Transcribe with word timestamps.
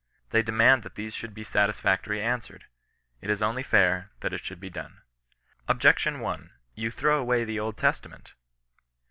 They 0.31 0.41
demand 0.41 0.81
that 0.81 0.95
these 0.95 1.13
should 1.13 1.35
be 1.35 1.43
satisfactorily 1.43 2.23
answered. 2.23 2.65
It 3.21 3.29
is 3.29 3.43
only 3.43 3.61
fair 3.61 4.09
that 4.21 4.33
it 4.33 4.43
should 4.43 4.59
be 4.59 4.71
done. 4.71 5.03
OBJECTION 5.67 6.25
I.— 6.25 6.37
YOU 6.73 6.89
THROW 6.89 7.19
AWAY 7.21 7.43
THE 7.43 7.59
OLD 7.59 7.77
TESTAMENT. 7.77 8.33